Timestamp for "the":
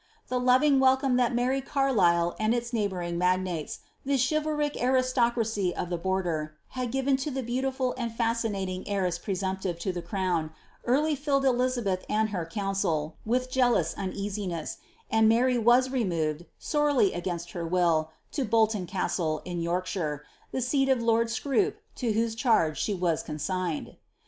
0.29-0.39, 4.03-4.15, 5.91-5.97, 7.31-7.43, 9.91-10.01, 20.51-20.61